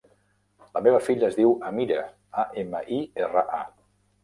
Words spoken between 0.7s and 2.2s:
La meva filla es diu Amira: